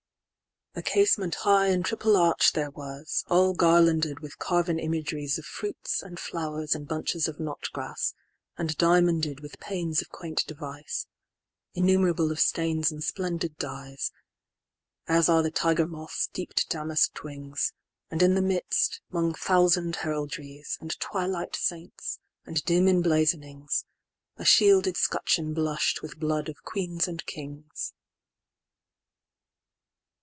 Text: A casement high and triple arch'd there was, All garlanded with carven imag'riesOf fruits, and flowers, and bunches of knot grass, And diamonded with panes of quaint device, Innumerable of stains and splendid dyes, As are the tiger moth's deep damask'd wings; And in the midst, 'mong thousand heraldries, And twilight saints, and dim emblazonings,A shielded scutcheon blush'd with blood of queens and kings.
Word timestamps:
A 0.73 0.81
casement 0.81 1.35
high 1.35 1.67
and 1.67 1.83
triple 1.83 2.15
arch'd 2.15 2.55
there 2.55 2.69
was, 2.71 3.25
All 3.27 3.53
garlanded 3.53 4.21
with 4.21 4.37
carven 4.39 4.77
imag'riesOf 4.77 5.43
fruits, 5.43 6.01
and 6.01 6.17
flowers, 6.17 6.73
and 6.73 6.87
bunches 6.87 7.27
of 7.27 7.41
knot 7.41 7.65
grass, 7.73 8.13
And 8.57 8.77
diamonded 8.77 9.41
with 9.41 9.59
panes 9.59 10.01
of 10.01 10.07
quaint 10.07 10.45
device, 10.47 11.07
Innumerable 11.73 12.31
of 12.31 12.39
stains 12.39 12.89
and 12.89 13.03
splendid 13.03 13.57
dyes, 13.57 14.13
As 15.07 15.27
are 15.27 15.43
the 15.43 15.51
tiger 15.51 15.85
moth's 15.85 16.27
deep 16.27 16.53
damask'd 16.69 17.21
wings; 17.21 17.73
And 18.09 18.23
in 18.23 18.35
the 18.35 18.41
midst, 18.41 19.01
'mong 19.11 19.35
thousand 19.37 19.97
heraldries, 19.97 20.77
And 20.79 20.97
twilight 21.01 21.53
saints, 21.57 22.19
and 22.45 22.63
dim 22.63 22.85
emblazonings,A 22.87 24.45
shielded 24.45 24.95
scutcheon 24.95 25.53
blush'd 25.53 25.99
with 26.01 26.17
blood 26.17 26.47
of 26.47 26.63
queens 26.63 27.09
and 27.09 27.25
kings. 27.25 27.91